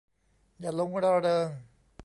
[0.59, 1.47] อย่าหลงระเริง